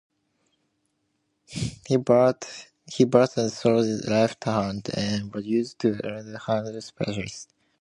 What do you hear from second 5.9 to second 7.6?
a left-handed specialist.